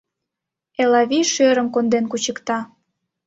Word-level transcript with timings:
Элавий 0.81 1.25
шӧрым 1.33 1.67
конден 1.73 2.05
кучыкта. 2.11 2.57